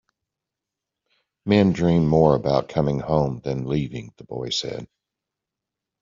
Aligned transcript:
"Men 1.45 1.73
dream 1.73 2.07
more 2.07 2.33
about 2.33 2.69
coming 2.69 2.97
home 3.01 3.39
than 3.41 3.59
about 3.59 3.69
leaving," 3.69 4.13
the 4.17 4.23
boy 4.23 4.49
said. 4.49 4.87